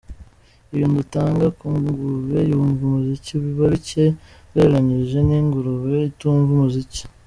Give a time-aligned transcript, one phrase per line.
[0.73, 7.01] Ibintu dutanga ku ngurube yumva umuziki biba bicye ugereranyije n'ingurube itumva umuziki.